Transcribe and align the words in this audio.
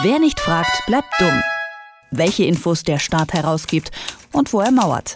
Wer 0.00 0.18
nicht 0.18 0.40
fragt, 0.40 0.86
bleibt 0.86 1.12
dumm. 1.18 1.42
Welche 2.10 2.44
Infos 2.44 2.82
der 2.82 2.98
Staat 2.98 3.34
herausgibt 3.34 3.90
und 4.32 4.50
wo 4.54 4.60
er 4.60 4.70
mauert. 4.70 5.14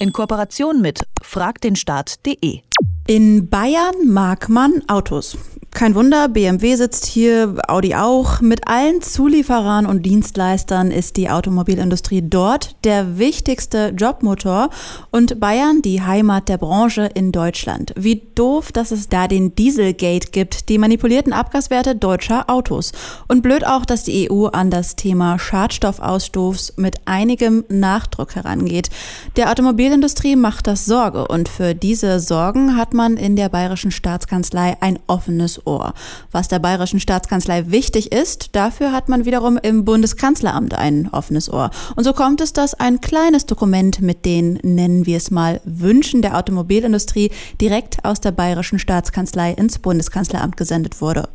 In 0.00 0.12
Kooperation 0.12 0.80
mit 0.80 1.06
fragdenstaat.de. 1.22 2.62
In 3.06 3.48
Bayern 3.48 4.08
mag 4.08 4.48
man 4.48 4.82
Autos. 4.88 5.38
Kein 5.78 5.94
Wunder, 5.94 6.28
BMW 6.28 6.74
sitzt 6.74 7.06
hier, 7.06 7.54
Audi 7.68 7.94
auch. 7.94 8.40
Mit 8.40 8.66
allen 8.66 9.00
Zulieferern 9.00 9.86
und 9.86 10.04
Dienstleistern 10.04 10.90
ist 10.90 11.16
die 11.16 11.30
Automobilindustrie 11.30 12.20
dort 12.20 12.74
der 12.82 13.16
wichtigste 13.16 13.94
Jobmotor 13.96 14.70
und 15.12 15.38
Bayern 15.38 15.80
die 15.80 16.02
Heimat 16.02 16.48
der 16.48 16.58
Branche 16.58 17.08
in 17.14 17.30
Deutschland. 17.30 17.92
Wie 17.96 18.22
doof, 18.34 18.72
dass 18.72 18.90
es 18.90 19.08
da 19.08 19.28
den 19.28 19.54
Dieselgate 19.54 20.32
gibt, 20.32 20.68
die 20.68 20.78
manipulierten 20.78 21.32
Abgaswerte 21.32 21.94
deutscher 21.94 22.50
Autos. 22.50 22.90
Und 23.28 23.42
blöd 23.42 23.64
auch, 23.64 23.84
dass 23.86 24.02
die 24.02 24.28
EU 24.28 24.46
an 24.46 24.72
das 24.72 24.96
Thema 24.96 25.38
Schadstoffausstoß 25.38 26.72
mit 26.78 26.96
einigem 27.04 27.64
Nachdruck 27.68 28.34
herangeht. 28.34 28.90
Der 29.36 29.48
Automobilindustrie 29.48 30.34
macht 30.34 30.66
das 30.66 30.86
Sorge 30.86 31.28
und 31.28 31.48
für 31.48 31.76
diese 31.76 32.18
Sorgen 32.18 32.76
hat 32.76 32.94
man 32.94 33.16
in 33.16 33.36
der 33.36 33.48
bayerischen 33.48 33.92
Staatskanzlei 33.92 34.76
ein 34.80 34.98
offenes 35.06 35.67
Ohr. 35.68 35.94
Was 36.32 36.48
der 36.48 36.58
bayerischen 36.58 36.98
Staatskanzlei 36.98 37.70
wichtig 37.70 38.12
ist, 38.12 38.56
dafür 38.56 38.92
hat 38.92 39.08
man 39.08 39.24
wiederum 39.26 39.58
im 39.58 39.84
Bundeskanzleramt 39.84 40.74
ein 40.74 41.08
offenes 41.12 41.52
Ohr. 41.52 41.70
Und 41.94 42.04
so 42.04 42.12
kommt 42.12 42.40
es, 42.40 42.52
dass 42.52 42.74
ein 42.74 43.00
kleines 43.00 43.46
Dokument 43.46 44.00
mit 44.00 44.24
den, 44.24 44.54
nennen 44.62 45.04
wir 45.06 45.18
es 45.18 45.30
mal, 45.30 45.60
Wünschen 45.64 46.22
der 46.22 46.36
Automobilindustrie 46.36 47.30
direkt 47.60 48.04
aus 48.04 48.20
der 48.20 48.32
bayerischen 48.32 48.78
Staatskanzlei 48.78 49.52
ins 49.52 49.78
Bundeskanzleramt 49.78 50.56
gesendet 50.56 51.00
wurde. 51.00 51.28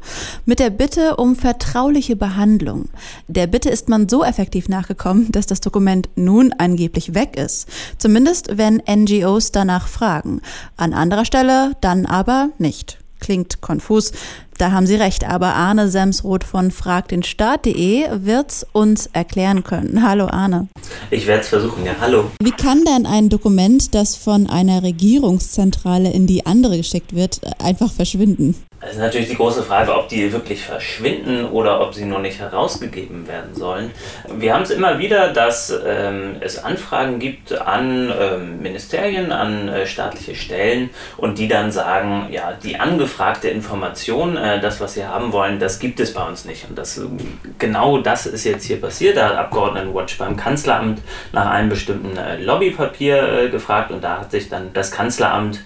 Mit 0.46 0.60
der 0.60 0.72
Bitte 0.72 1.16
um 1.18 1.36
vertrauliche 1.36 2.16
Behandlung. 2.16 2.90
Der 3.28 3.48
Bitte 3.48 3.70
ist 3.70 3.90
man 3.90 4.10
so 4.10 4.24
effektiv 4.24 4.68
nachgekommen, 4.70 5.32
dass 5.32 5.46
das 5.46 5.62
Dokument 5.62 6.10
nun 6.16 6.54
angeblich 6.58 7.14
weg 7.14 7.36
ist. 7.38 7.68
Zumindest 7.98 8.58
wenn 8.58 8.82
NGOs 8.90 9.52
danach 9.52 9.88
fragen. 9.88 10.42
An 10.78 10.94
anderer 10.94 11.26
Stelle 11.26 11.74
dann 11.82 12.06
aber 12.06 12.50
nicht. 12.58 13.03
Klingt 13.24 13.62
konfus. 13.62 14.12
Da 14.64 14.72
haben 14.72 14.88
Sie 14.88 14.96
recht, 14.96 15.28
aber 15.28 15.56
Arne 15.56 15.90
Semsroth 15.90 16.46
von 16.46 16.72
fragdenstaat.de 16.72 18.06
wird's 18.24 18.66
uns 18.72 19.08
erklären 19.08 19.66
können. 19.66 20.08
Hallo 20.08 20.28
Arne. 20.28 20.70
Ich 21.12 21.28
werde 21.28 21.42
es 21.42 21.50
versuchen, 21.50 21.86
ja, 21.86 21.96
hallo. 22.00 22.32
Wie 22.42 22.52
kann 22.52 22.86
denn 22.86 23.06
ein 23.06 23.28
Dokument, 23.28 23.94
das 23.94 24.16
von 24.16 24.50
einer 24.50 24.82
Regierungszentrale 24.82 26.14
in 26.14 26.28
die 26.28 26.46
andere 26.46 26.78
geschickt 26.78 27.14
wird, 27.14 27.42
einfach 27.62 27.92
verschwinden? 27.92 28.56
Es 28.86 28.94
ist 28.96 29.00
natürlich 29.00 29.30
die 29.30 29.36
große 29.36 29.64
Frage, 29.64 29.96
ob 29.96 30.10
die 30.10 30.34
wirklich 30.34 30.62
verschwinden 30.62 31.46
oder 31.46 31.80
ob 31.80 31.94
sie 31.94 32.04
noch 32.04 32.20
nicht 32.20 32.40
herausgegeben 32.40 33.28
werden 33.28 33.56
sollen. 33.56 33.92
Wir 34.28 34.54
haben 34.54 34.64
es 34.64 34.72
immer 34.72 35.00
wieder, 35.00 35.30
dass 35.30 35.74
ähm, 35.86 36.36
es 36.42 36.62
Anfragen 36.62 37.18
gibt 37.20 37.54
an 37.54 38.12
ähm, 38.20 38.62
Ministerien, 38.62 39.32
an 39.32 39.70
äh, 39.70 39.86
staatliche 39.86 40.36
Stellen 40.36 40.90
und 41.16 41.38
die 41.38 41.48
dann 41.48 41.72
sagen, 41.72 42.28
ja, 42.32 42.52
die 42.62 42.78
angefragte 42.78 43.48
Information, 43.48 44.36
äh, 44.36 44.53
das, 44.62 44.80
was 44.80 44.94
sie 44.94 45.06
haben 45.06 45.32
wollen, 45.32 45.60
das 45.60 45.80
gibt 45.80 46.00
es 46.00 46.14
bei 46.14 46.28
uns 46.28 46.46
nicht. 46.46 46.70
Und 46.70 46.78
das, 46.78 47.02
genau 47.60 48.00
das 48.00 48.26
ist 48.26 48.44
jetzt 48.44 48.66
hier 48.66 48.80
passiert. 48.80 49.18
Da 49.18 49.30
hat 49.30 49.38
Abgeordnetenwatch 49.38 50.18
beim 50.18 50.38
Kanzleramt 50.38 51.02
nach 51.32 51.50
einem 51.50 51.70
bestimmten 51.70 52.18
äh, 52.18 52.42
Lobbypapier 52.42 53.46
äh, 53.46 53.50
gefragt 53.50 53.92
und 53.92 54.04
da 54.04 54.20
hat 54.20 54.32
sich 54.32 54.50
dann 54.50 54.72
das 54.74 54.92
Kanzleramt 54.92 55.60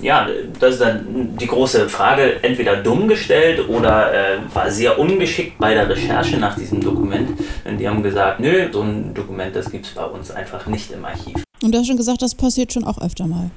ja, 0.00 0.26
das 0.58 0.74
ist 0.74 0.80
dann 0.80 1.36
die 1.38 1.46
große 1.46 1.88
Frage, 1.88 2.42
entweder 2.42 2.76
dumm 2.76 3.06
gestellt 3.08 3.68
oder 3.68 4.12
äh, 4.12 4.38
war 4.52 4.70
sehr 4.70 4.98
ungeschickt 4.98 5.58
bei 5.58 5.74
der 5.74 5.88
Recherche 5.88 6.36
nach 6.36 6.56
diesem 6.56 6.80
Dokument. 6.80 7.38
Denn 7.64 7.78
die 7.78 7.88
haben 7.88 8.02
gesagt, 8.02 8.40
nö, 8.40 8.68
so 8.72 8.82
ein 8.82 9.14
Dokument, 9.14 9.54
das 9.54 9.70
gibt 9.70 9.86
es 9.86 9.92
bei 9.92 10.04
uns 10.04 10.30
einfach 10.30 10.66
nicht 10.66 10.90
im 10.90 11.04
Archiv. 11.04 11.44
Und 11.62 11.72
du 11.72 11.78
hast 11.78 11.86
schon 11.86 11.96
gesagt, 11.96 12.22
das 12.22 12.34
passiert 12.34 12.72
schon 12.72 12.84
auch 12.84 13.00
öfter 13.00 13.26
mal. 13.26 13.50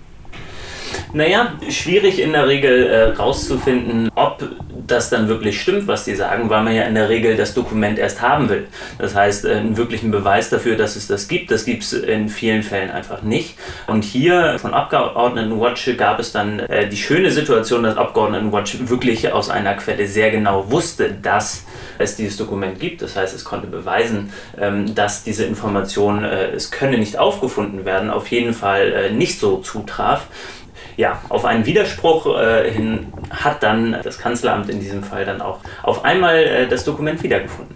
Naja, 1.13 1.53
schwierig 1.69 2.19
in 2.19 2.33
der 2.33 2.47
Regel 2.47 2.87
äh, 2.87 3.03
rauszufinden, 3.11 4.09
ob 4.15 4.43
das 4.87 5.09
dann 5.09 5.27
wirklich 5.27 5.61
stimmt, 5.61 5.87
was 5.87 6.05
die 6.05 6.15
sagen, 6.15 6.49
weil 6.49 6.63
man 6.63 6.73
ja 6.73 6.83
in 6.83 6.95
der 6.95 7.09
Regel 7.09 7.35
das 7.35 7.53
Dokument 7.53 7.99
erst 7.99 8.21
haben 8.21 8.49
will. 8.49 8.67
Das 8.97 9.15
heißt, 9.15 9.45
äh, 9.45 9.55
einen 9.55 9.77
wirklichen 9.77 10.11
Beweis 10.11 10.49
dafür, 10.49 10.75
dass 10.75 10.95
es 10.95 11.07
das 11.07 11.27
gibt, 11.27 11.51
das 11.51 11.65
gibt 11.65 11.83
es 11.83 11.93
in 11.93 12.29
vielen 12.29 12.63
Fällen 12.63 12.89
einfach 12.89 13.21
nicht. 13.21 13.57
Und 13.87 14.03
hier 14.03 14.57
von 14.59 14.73
Abgeordnetenwatch 14.73 15.97
gab 15.97 16.19
es 16.19 16.31
dann 16.31 16.59
äh, 16.59 16.87
die 16.87 16.97
schöne 16.97 17.31
Situation, 17.31 17.83
dass 17.83 17.97
Abgeordnetenwatch 17.97 18.89
wirklich 18.89 19.31
aus 19.31 19.49
einer 19.49 19.75
Quelle 19.75 20.07
sehr 20.07 20.31
genau 20.31 20.71
wusste, 20.71 21.15
dass 21.21 21.65
es 21.99 22.15
dieses 22.15 22.37
Dokument 22.37 22.79
gibt. 22.79 23.01
Das 23.01 23.15
heißt, 23.15 23.35
es 23.35 23.43
konnte 23.43 23.67
beweisen, 23.67 24.31
ähm, 24.59 24.93
dass 24.93 25.23
diese 25.23 25.45
Information, 25.45 26.23
äh, 26.23 26.51
es 26.51 26.71
könne 26.71 26.97
nicht 26.97 27.17
aufgefunden 27.17 27.85
werden, 27.85 28.09
auf 28.09 28.27
jeden 28.29 28.53
Fall 28.53 28.91
äh, 28.93 29.11
nicht 29.11 29.39
so 29.39 29.57
zutraf 29.57 30.27
ja, 30.95 31.21
auf 31.29 31.45
einen 31.45 31.65
Widerspruch 31.65 32.37
äh, 32.37 32.71
hin 32.71 33.07
hat 33.29 33.63
dann 33.63 33.97
das 34.03 34.17
Kanzleramt 34.17 34.69
in 34.69 34.79
diesem 34.79 35.03
Fall 35.03 35.25
dann 35.25 35.41
auch 35.41 35.59
auf 35.83 36.05
einmal 36.05 36.37
äh, 36.37 36.67
das 36.67 36.83
Dokument 36.83 37.21
wiedergefunden. 37.23 37.75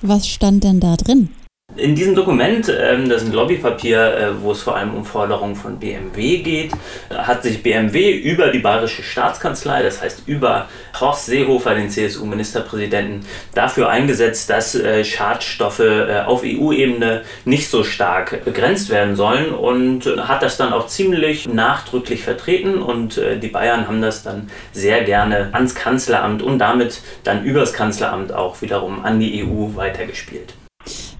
Was 0.00 0.26
stand 0.26 0.64
denn 0.64 0.80
da 0.80 0.96
drin? 0.96 1.30
In 1.74 1.94
diesem 1.94 2.14
Dokument, 2.14 2.68
ähm, 2.68 3.08
das 3.08 3.22
ist 3.22 3.28
ein 3.28 3.32
Lobbypapier, 3.32 3.98
äh, 3.98 4.42
wo 4.42 4.52
es 4.52 4.60
vor 4.60 4.76
allem 4.76 4.92
um 4.94 5.06
Forderungen 5.06 5.56
von 5.56 5.78
BMW 5.78 6.38
geht, 6.38 6.72
hat 7.08 7.42
sich 7.42 7.62
BMW 7.62 8.10
über 8.10 8.48
die 8.48 8.58
Bayerische 8.58 9.02
Staatskanzlei, 9.02 9.82
das 9.82 10.02
heißt 10.02 10.24
über 10.26 10.68
Horst 11.00 11.26
Seehofer, 11.26 11.74
den 11.74 11.88
CSU-Ministerpräsidenten, 11.88 13.24
dafür 13.54 13.88
eingesetzt, 13.88 14.50
dass 14.50 14.74
äh, 14.74 15.02
Schadstoffe 15.02 15.80
äh, 15.80 16.20
auf 16.26 16.42
EU-Ebene 16.44 17.22
nicht 17.46 17.70
so 17.70 17.84
stark 17.84 18.44
begrenzt 18.44 18.90
werden 18.90 19.16
sollen 19.16 19.50
und 19.50 20.04
hat 20.04 20.42
das 20.42 20.58
dann 20.58 20.74
auch 20.74 20.88
ziemlich 20.88 21.48
nachdrücklich 21.48 22.22
vertreten 22.22 22.82
und 22.82 23.20
die 23.40 23.48
Bayern 23.48 23.86
haben 23.86 24.02
das 24.02 24.22
dann 24.22 24.50
sehr 24.72 25.04
gerne 25.04 25.48
ans 25.52 25.74
Kanzleramt 25.74 26.42
und 26.42 26.58
damit 26.58 27.00
dann 27.24 27.44
übers 27.44 27.72
Kanzleramt 27.72 28.32
auch 28.32 28.60
wiederum 28.60 29.04
an 29.04 29.20
die 29.20 29.42
EU 29.42 29.74
weitergespielt. 29.74 30.54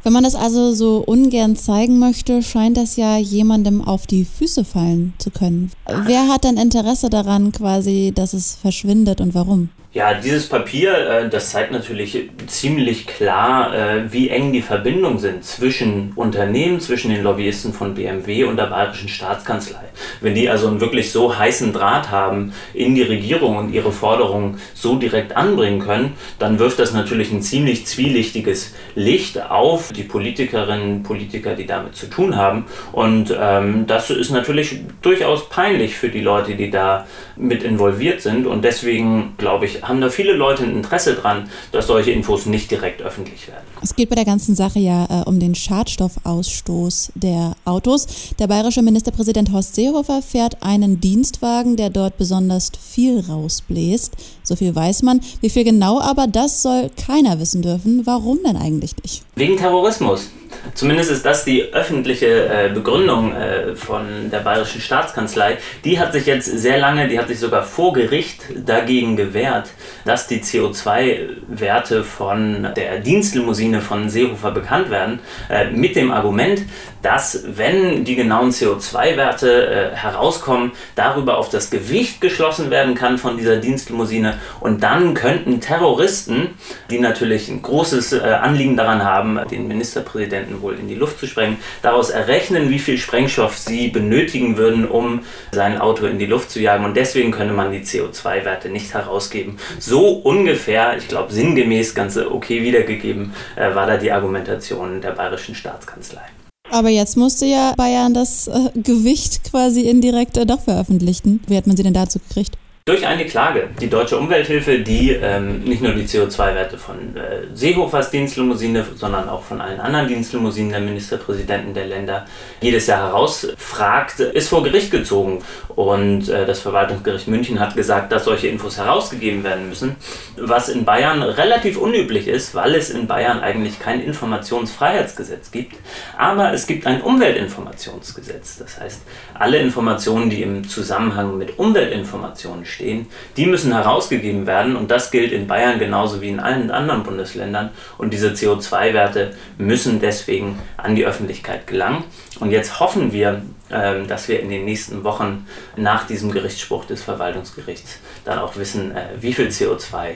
Wenn 0.03 0.13
man 0.13 0.25
das 0.25 0.35
also 0.35 0.73
so 0.73 1.05
ungern 1.07 1.55
zeigen 1.55 1.99
möchte, 2.01 2.43
scheint 2.43 2.77
das 2.77 2.97
ja 2.97 3.19
jemandem 3.19 3.83
auf 3.83 4.09
die 4.09 4.25
Füße 4.25 4.65
fallen 4.65 5.15
zu 5.19 5.31
können. 5.31 5.71
Wer 5.87 6.27
hat 6.29 6.43
denn 6.43 6.57
Interesse 6.57 7.09
daran 7.09 7.53
quasi, 7.53 8.12
dass 8.12 8.33
es 8.33 8.57
verschwindet 8.57 9.21
und 9.21 9.35
warum? 9.35 9.69
Ja, 9.95 10.15
dieses 10.15 10.49
Papier, 10.49 10.97
äh, 10.97 11.29
das 11.29 11.51
zeigt 11.51 11.71
natürlich 11.71 12.31
ziemlich 12.47 13.07
klar, 13.07 13.75
äh, 13.75 14.11
wie 14.11 14.31
eng 14.31 14.51
die 14.51 14.63
Verbindungen 14.63 15.19
sind 15.19 15.45
zwischen 15.45 16.15
Unternehmen, 16.17 16.81
zwischen 16.81 17.11
den 17.11 17.23
Lobbyisten 17.23 17.75
von 17.75 17.93
BMW 17.93 18.45
und 18.45 18.57
der 18.57 18.69
Bayerischen 18.69 19.11
Staatskanzlei. 19.11 19.83
Wenn 20.23 20.35
die 20.35 20.49
also 20.49 20.69
einen 20.69 20.81
wirklich 20.81 21.13
so 21.13 21.37
heißen 21.37 21.75
Draht 21.75 22.11
haben 22.11 22.55
in 22.73 22.95
die 22.95 23.03
Regierung 23.03 23.57
und 23.57 23.75
ihre 23.75 23.93
Forderungen 23.93 24.59
so 24.73 24.97
direkt 24.97 25.37
anbringen 25.37 25.81
können, 25.81 26.15
dann 26.39 26.59
wirft 26.59 26.79
das 26.79 26.95
natürlich 26.95 27.31
ein 27.31 27.43
ziemlich 27.43 27.85
zwielichtiges 27.85 28.75
Licht 28.95 29.43
auf 29.43 29.93
die 29.93 30.05
Politikerinnen 30.05 30.93
und 30.93 31.03
Politiker, 31.03 31.55
die 31.55 31.67
damit 31.67 31.97
zu 31.97 32.07
tun 32.09 32.37
haben. 32.37 32.65
Und 32.93 33.37
ähm, 33.39 33.87
das 33.87 34.09
ist 34.09 34.31
natürlich 34.31 34.81
durchaus 35.03 35.51
peinlich 35.51 35.97
für 35.97 36.09
die 36.09 36.23
Leute, 36.23 36.55
die 36.55 36.71
da 36.71 37.07
mit 37.37 37.63
involviert 37.63 38.23
sind. 38.23 38.47
Und 38.47 38.65
deswegen, 38.65 39.35
glaube 39.37 39.67
ich, 39.67 39.81
haben 39.82 40.00
da 40.00 40.10
viele 40.10 40.32
Leute 40.32 40.65
ein 40.65 40.76
Interesse 40.76 41.15
dran, 41.15 41.48
dass 41.72 41.87
solche 41.87 42.10
Infos 42.10 42.47
nicht 42.47 42.70
direkt 42.70 43.03
öffentlich 43.03 43.48
werden. 43.48 43.65
Es 43.82 43.97
geht 43.97 44.09
bei 44.09 44.15
der 44.15 44.25
ganzen 44.25 44.54
Sache 44.54 44.78
ja 44.78 45.04
äh, 45.04 45.28
um 45.28 45.41
den 45.41 45.54
Schadstoffausstoß 45.54 47.12
der 47.15 47.56
Autos. 47.65 48.34
Der 48.38 48.47
bayerische 48.47 48.82
Ministerpräsident 48.82 49.53
Horst 49.53 49.75
Seehofer 49.75 50.22
fährt 50.22 50.62
einen 50.62 51.00
Dienstwagen, 51.00 51.76
der 51.76 51.91
dort 51.91 52.16
besonders 52.16 52.70
viel 52.81 53.20
rausbläst. 53.20 54.12
So 54.43 54.56
viel 54.56 54.75
weiß 54.75 55.03
man. 55.03 55.20
Wie 55.41 55.50
viel 55.50 55.65
genau 55.65 56.00
aber, 56.00 56.26
das 56.26 56.62
soll 56.62 56.91
keiner 56.91 57.41
wissen 57.41 57.62
dürfen. 57.62 58.06
Warum 58.06 58.38
denn 58.44 58.56
eigentlich 58.56 58.94
nicht? 59.03 59.23
Wegen 59.37 59.56
Terrorismus. 59.56 60.31
Zumindest 60.75 61.11
ist 61.11 61.26
das 61.26 61.44
die 61.44 61.73
öffentliche 61.73 62.47
äh, 62.47 62.70
Begründung 62.73 63.35
äh, 63.35 63.75
von 63.75 64.31
der 64.31 64.38
bayerischen 64.38 64.81
Staatskanzlei. 64.81 65.59
Die 65.85 65.99
hat 65.99 66.12
sich 66.12 66.26
jetzt 66.26 66.47
sehr 66.47 66.79
lange, 66.79 67.09
die 67.09 67.19
hat 67.19 67.29
sich 67.29 67.41
sogar 67.41 67.64
vor 67.64 67.93
Gericht 67.93 68.44
dagegen 68.64 69.17
gewehrt, 69.17 69.70
dass 70.05 70.29
die 70.29 70.41
CO2-Werte 70.41 72.05
von 72.05 72.69
der 72.76 73.00
Dienstlimousine 73.00 73.81
von 73.81 74.09
Seehofer 74.09 74.53
bekannt 74.53 74.91
werden, 74.91 75.19
äh, 75.50 75.70
mit 75.70 75.97
dem 75.97 76.12
Argument, 76.12 76.62
dass 77.03 77.43
wenn 77.56 78.05
die 78.05 78.14
genauen 78.14 78.50
CO2-Werte 78.50 79.93
äh, 79.93 79.97
herauskommen, 79.97 80.73
darüber 80.94 81.38
auf 81.38 81.49
das 81.50 81.70
Gewicht 81.70 82.20
geschlossen 82.20 82.70
werden 82.70 82.94
kann 82.94 83.19
von 83.19 83.37
dieser 83.37 83.56
Dienstlimousine 83.56 84.38
und 84.61 84.82
dann 84.82 85.14
könnten 85.14 85.61
Terroristen, 85.61 86.50
die 86.88 87.00
natürlich 87.00 87.49
ein 87.49 87.62
großes 87.62 88.12
Anliegen 88.20 88.76
daran 88.76 89.03
haben, 89.03 89.41
den 89.50 89.67
Ministerpräsidenten 89.67 90.51
Präsidenten 90.52 90.62
wohl 90.62 90.78
in 90.78 90.88
die 90.88 90.94
Luft 90.94 91.19
zu 91.19 91.26
sprengen, 91.26 91.58
daraus 91.82 92.10
errechnen, 92.10 92.70
wie 92.70 92.78
viel 92.78 92.99
Sprengstoff 92.99 93.58
sie 93.58 93.88
benötigen 93.88 94.56
würden, 94.56 94.88
um 94.88 95.20
sein 95.52 95.78
Auto 95.78 96.06
in 96.06 96.19
die 96.19 96.26
Luft 96.26 96.50
zu 96.50 96.60
jagen. 96.60 96.84
Und 96.84 96.96
deswegen 96.96 97.31
könne 97.31 97.52
man 97.52 97.72
die 97.72 97.81
CO2-Werte 97.81 98.69
nicht 98.69 98.94
herausgeben. 98.94 99.58
So 99.78 100.08
ungefähr, 100.10 100.96
ich 100.96 101.08
glaube 101.08 101.32
sinngemäß, 101.32 101.94
ganz 101.94 102.16
okay 102.16 102.62
wiedergegeben, 102.62 103.32
äh, 103.56 103.75
war 103.75 103.87
da 103.87 103.96
die 103.96 104.12
Argumentation 104.12 105.00
der 105.00 105.12
bayerischen 105.12 105.54
Staatskanzlei. 105.54 106.22
Aber 106.70 106.88
jetzt 106.88 107.16
musste 107.16 107.44
ja 107.44 107.75
Bayern 107.76 108.14
das 108.14 108.49
äh, 108.49 108.70
Gewicht 108.75 109.44
quasi 109.50 109.82
indirekt 109.82 110.37
äh, 110.37 110.46
doch 110.46 110.60
veröffentlichen. 110.60 111.43
Wie 111.46 111.56
hat 111.56 111.66
man 111.66 111.76
sie 111.76 111.82
denn 111.82 111.93
dazu 111.93 112.19
gekriegt? 112.19 112.56
Durch 112.84 113.06
eine 113.06 113.25
Klage. 113.26 113.69
Die 113.81 113.88
Deutsche 113.88 114.19
Umwelthilfe, 114.19 114.81
die 114.81 115.12
ähm, 115.12 115.61
nicht 115.61 115.82
nur 115.82 115.93
die 115.93 116.02
CO2-Werte 116.02 116.76
von 116.79 117.17
äh, 117.17 117.43
Seehofers 117.55 118.11
Dienstlimousine, 118.11 118.84
sondern 118.96 119.29
auch 119.29 119.44
von 119.44 119.61
allen 119.61 119.79
anderen 119.79 120.08
Dienstlimousinen 120.08 120.73
der 120.73 120.81
Ministerpräsidenten 120.81 121.75
der 121.75 121.87
Länder 121.87 122.26
jedes 122.61 122.88
Jahr 122.88 123.06
herausfragt, 123.06 124.19
ist 124.19 124.49
vor 124.49 124.64
Gericht 124.64 124.90
gezogen. 124.90 125.44
Und 125.69 126.29
äh, 126.29 126.44
das 126.44 126.58
Verwaltungsgericht 126.58 127.29
München 127.29 127.61
hat 127.61 127.76
gesagt, 127.76 128.11
dass 128.11 128.25
solche 128.25 128.49
Infos 128.49 128.79
herausgegeben 128.79 129.44
werden 129.44 129.69
müssen, 129.69 129.94
was 130.37 130.69
in 130.69 130.85
Bayern 130.85 131.23
relativ 131.23 131.76
unüblich 131.78 132.26
ist, 132.26 132.52
weil 132.56 132.75
es 132.75 132.90
in 132.90 133.06
Bayern 133.06 133.38
eigentlich 133.38 133.78
kein 133.78 134.00
Informationsfreiheitsgesetz 134.00 135.52
gibt. 135.52 135.76
Aber 136.19 136.52
es 136.52 136.67
gibt 136.67 136.85
ein 136.88 137.00
Umweltinformationsgesetz. 137.00 138.58
Das 138.58 138.81
heißt, 138.81 139.02
alle 139.35 139.58
Informationen, 139.58 140.31
die 140.31 140.43
im 140.43 140.69
Zusammenhang 140.69 141.38
mit 141.38 141.61
Umweltinformationen 141.61 142.72
stehen, 142.73 143.07
die 143.37 143.47
müssen 143.47 143.73
herausgegeben 143.73 144.47
werden 144.47 144.77
und 144.77 144.91
das 144.91 145.11
gilt 145.11 145.33
in 145.33 145.47
Bayern 145.47 145.79
genauso 145.79 146.21
wie 146.21 146.29
in 146.29 146.41
allen 146.41 146.71
anderen 146.71 147.03
Bundesländern 147.03 147.71
und 147.99 148.13
diese 148.13 148.31
CO2-Werte 148.31 149.35
müssen 149.59 150.01
deswegen 150.01 150.59
an 150.77 150.97
die 150.97 151.07
Öffentlichkeit 151.07 151.67
gelangen. 151.67 152.05
Und 152.41 152.51
jetzt 152.51 152.81
hoffen 152.81 153.13
wir, 153.13 153.43
ähm, 153.71 154.09
dass 154.09 154.29
wir 154.29 154.41
in 154.41 154.51
den 154.51 154.65
nächsten 154.65 155.05
Wochen 155.05 155.47
nach 155.77 156.07
diesem 156.07 156.33
Gerichtsspruch 156.33 156.85
des 156.85 157.03
Verwaltungsgerichts 157.03 157.99
dann 158.25 158.39
auch 158.39 158.57
wissen, 158.57 158.95
äh, 158.97 159.05
wie 159.21 159.33
viel 159.33 159.49
CO2 159.49 160.09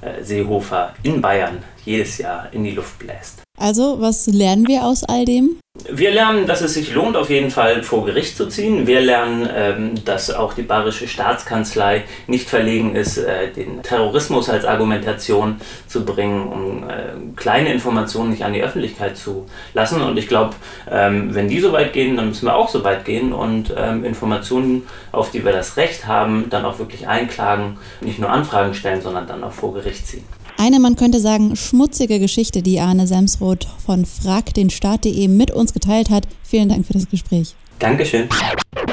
äh, 0.00 0.22
Seehofer 0.22 0.94
in 1.02 1.20
Bayern 1.20 1.62
jedes 1.84 2.18
Jahr 2.18 2.48
in 2.52 2.64
die 2.64 2.72
Luft 2.72 2.98
bläst. 2.98 3.42
Also, 3.64 3.98
was 3.98 4.26
lernen 4.26 4.68
wir 4.68 4.84
aus 4.84 5.04
all 5.04 5.24
dem? 5.24 5.56
Wir 5.90 6.10
lernen, 6.10 6.46
dass 6.46 6.60
es 6.60 6.74
sich 6.74 6.92
lohnt, 6.92 7.16
auf 7.16 7.30
jeden 7.30 7.50
Fall 7.50 7.82
vor 7.82 8.04
Gericht 8.04 8.36
zu 8.36 8.46
ziehen. 8.46 8.86
Wir 8.86 9.00
lernen, 9.00 9.48
ähm, 9.56 10.04
dass 10.04 10.30
auch 10.30 10.52
die 10.52 10.60
bayerische 10.60 11.08
Staatskanzlei 11.08 12.04
nicht 12.26 12.46
verlegen 12.46 12.94
ist, 12.94 13.16
äh, 13.16 13.50
den 13.50 13.82
Terrorismus 13.82 14.50
als 14.50 14.66
Argumentation 14.66 15.56
zu 15.86 16.04
bringen, 16.04 16.46
um 16.46 16.84
äh, 16.90 17.14
kleine 17.36 17.72
Informationen 17.72 18.32
nicht 18.32 18.44
an 18.44 18.52
die 18.52 18.62
Öffentlichkeit 18.62 19.16
zu 19.16 19.46
lassen. 19.72 20.02
Und 20.02 20.18
ich 20.18 20.28
glaube, 20.28 20.56
ähm, 20.90 21.34
wenn 21.34 21.48
die 21.48 21.60
so 21.60 21.72
weit 21.72 21.94
gehen, 21.94 22.18
dann 22.18 22.28
müssen 22.28 22.44
wir 22.44 22.56
auch 22.56 22.68
so 22.68 22.84
weit 22.84 23.06
gehen 23.06 23.32
und 23.32 23.72
ähm, 23.74 24.04
Informationen, 24.04 24.86
auf 25.10 25.30
die 25.30 25.42
wir 25.42 25.52
das 25.52 25.78
Recht 25.78 26.06
haben, 26.06 26.50
dann 26.50 26.66
auch 26.66 26.78
wirklich 26.78 27.08
einklagen, 27.08 27.78
nicht 28.02 28.18
nur 28.18 28.28
Anfragen 28.28 28.74
stellen, 28.74 29.00
sondern 29.00 29.26
dann 29.26 29.42
auch 29.42 29.52
vor 29.52 29.72
Gericht 29.72 30.06
ziehen. 30.06 30.24
Eine, 30.56 30.80
man 30.80 30.96
könnte 30.96 31.20
sagen, 31.20 31.56
schmutzige 31.56 32.18
Geschichte, 32.18 32.62
die 32.62 32.80
Arne 32.80 33.06
Semsroth 33.06 33.66
von 33.84 34.06
fragdenstaat.de 34.06 35.28
mit 35.28 35.50
uns 35.50 35.72
geteilt 35.72 36.10
hat. 36.10 36.26
Vielen 36.42 36.68
Dank 36.68 36.86
für 36.86 36.94
das 36.94 37.08
Gespräch. 37.08 37.54
Dankeschön. 37.78 38.28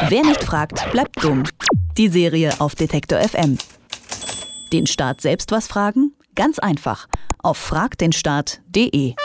Wer 0.09 0.23
nicht 0.23 0.43
fragt, 0.43 0.91
bleibt 0.91 1.23
dumm. 1.23 1.43
Die 1.97 2.09
Serie 2.09 2.59
auf 2.59 2.75
Detektor 2.75 3.19
FM. 3.19 3.57
Den 4.73 4.87
Staat 4.87 5.21
selbst 5.21 5.51
was 5.51 5.67
fragen? 5.67 6.13
Ganz 6.35 6.59
einfach. 6.59 7.07
Auf 7.39 7.57
fragdenstaat.de. 7.57 9.15